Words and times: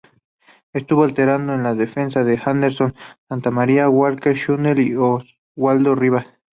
Estuvo 0.73 1.03
alternando 1.03 1.53
en 1.53 1.61
la 1.61 1.75
defensa 1.75 2.23
con 2.23 2.39
Anderson 2.43 2.95
Santamaría, 3.29 3.87
Werner 3.87 4.35
Schuler 4.35 4.79
y 4.79 4.95
Oswaldo 4.95 5.93
Rivas. 5.93 6.25